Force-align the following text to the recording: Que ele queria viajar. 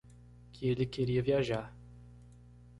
Que 0.53 0.67
ele 0.67 0.83
queria 0.87 1.21
viajar. 1.21 1.77